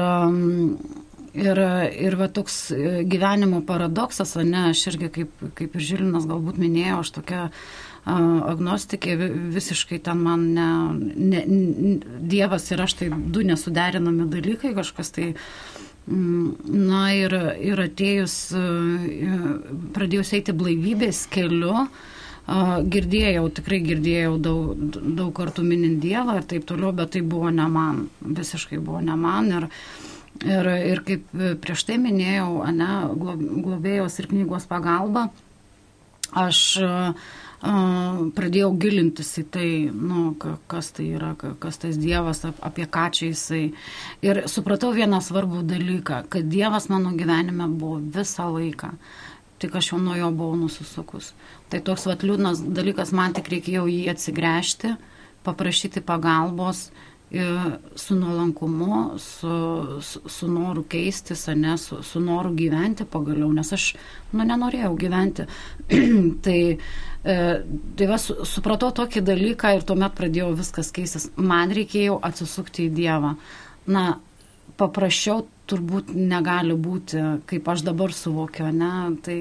[1.33, 1.59] ir,
[1.97, 2.67] ir va toks
[3.09, 7.47] gyvenimo paradoksas, o ne, aš irgi kaip, kaip ir Žilinas galbūt minėjau, aš tokia
[8.07, 9.17] agnostikė,
[9.51, 10.69] visiškai ten man ne,
[11.17, 11.41] ne,
[12.21, 15.33] Dievas ir aš tai du nesuderinami dalykai, kažkas tai
[16.07, 18.35] Na ir, ir atėjus,
[19.95, 21.87] pradėjus eiti blaivybės keliu,
[22.93, 27.65] girdėjau, tikrai girdėjau daug, daug kartų minint Dievą ir taip toliau, bet tai buvo ne
[27.67, 29.51] man, visiškai buvo ne man.
[29.57, 29.67] Ir,
[30.47, 31.27] ir, ir kaip
[31.65, 32.93] prieš tai minėjau, ne,
[33.65, 35.27] globėjos ir knygos pagalba,
[36.39, 37.27] aš uh,
[37.61, 40.35] pradėjau gilintis į tai, nu,
[40.69, 43.63] kas tai yra, kas tas Dievas, apie ką čia jisai.
[44.21, 48.93] Ir supratau vieną svarbų dalyką, kad Dievas mano gyvenime buvo visą laiką.
[49.57, 51.31] Tik aš jau nuo jo buvau nusisukus.
[51.69, 54.93] Tai toks vat liūdnas dalykas, man tik reikėjo jį atsigręžti,
[55.47, 56.91] paprašyti pagalbos
[57.29, 63.89] su nuolankumu, su, su, su noru keistis, ne, su, su noru gyventi pagaliau, nes aš
[64.31, 65.47] nu, nenorėjau gyventi.
[66.45, 66.59] tai
[67.27, 67.35] e,
[67.99, 71.27] tai va, su, supratau tokį dalyką ir tuomet pradėjau viskas keistis.
[71.35, 73.35] Man reikėjo atsisukti į Dievą.
[73.91, 74.07] Na,
[74.79, 77.19] paprasčiau turbūt negali būti,
[77.49, 78.91] kaip aš dabar suvokiu, ne?
[79.23, 79.39] Tai,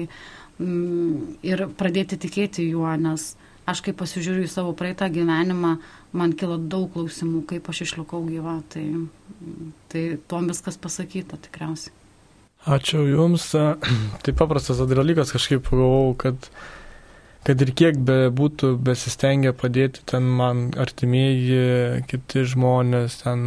[0.59, 3.35] mm, ir pradėti tikėti juo, nes
[3.67, 5.77] aš kai pasižiūriu į savo praeitą gyvenimą,
[6.15, 8.59] man kilo daug klausimų, kaip aš išlikau gyva.
[8.73, 8.85] Tai,
[9.91, 11.93] tai tuom viskas pasakyta tikriausiai.
[12.67, 13.51] Ačiū Jums.
[14.23, 16.49] Tai paprastas dalykas, kažkaip pagalvojau, kad,
[17.47, 23.45] kad ir kiek be būtų besistengę padėti ten man artimieji, kiti žmonės, ten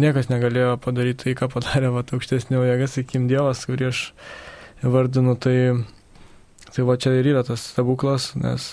[0.00, 4.02] niekas negalėjo padaryti tai, ką padarė va, aukštesnio jėgas, sakykim, Dievas, kurį aš
[4.82, 5.56] vardinu, tai,
[6.70, 8.72] tai va čia ir yra tas stebuklas, nes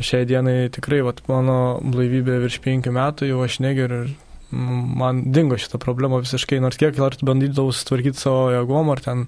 [0.00, 4.12] šiai dienai tikrai, vat, mano blaivybė virš penkių metų, jau aš negeriu ir
[4.52, 9.26] man dingo šitą problemą visiškai, nors kiek kartų bandydavau sutvarkyti savo jėgom ar ten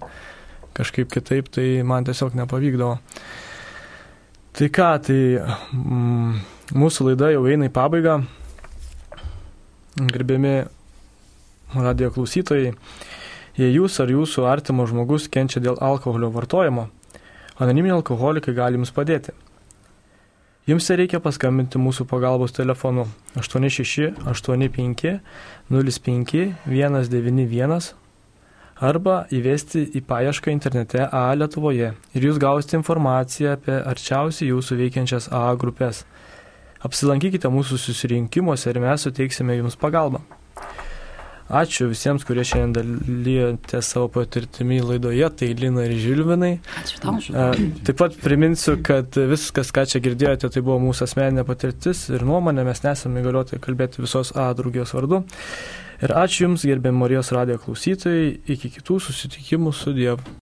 [0.76, 2.98] kažkaip kitaip, tai man tiesiog nepavykdavo.
[4.54, 6.34] Tai ką, tai mm,
[6.78, 8.18] mūsų laida jau eina į pabaigą.
[9.94, 10.54] Gerbiami
[11.74, 12.74] radio klausytojai,
[13.58, 16.88] jei jūs ar jūsų artimo žmogus kenčia dėl alkoholio vartojimo,
[17.58, 19.34] anoniminiai alkoholikai gali jums padėti.
[20.64, 23.02] Jums reikia paskambinti mūsų pagalbos telefonu
[23.36, 25.10] 86 85
[25.68, 27.90] 05 191
[28.88, 35.28] arba įvesti į paiešką internete A Lietuvoje ir jūs gausite informaciją apie arčiausiai jūsų veikiančias
[35.36, 36.06] A grupės.
[36.80, 40.24] Apsilankykite mūsų susirinkimuose ir mes suteiksime jums pagalbą.
[41.44, 42.72] Ačiū visiems, kurie šiandien
[43.04, 46.54] dalyjote savo patirtimi laidoje, tai Lina ir Žilvinai.
[46.80, 47.18] Ačiū tau.
[47.84, 52.64] Taip pat priminsiu, kad viskas, ką čia girdėjote, tai buvo mūsų asmeninė patirtis ir nuomonė,
[52.64, 55.20] mes nesame įgalioti kalbėti visos A draugijos vardu.
[56.00, 60.40] Ir ačiū Jums, gerbėm Marijos radijo klausytojai, iki kitų susitikimų su Dievu.